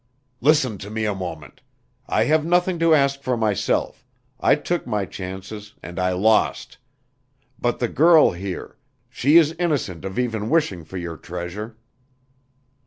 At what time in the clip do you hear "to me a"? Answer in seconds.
0.79-1.13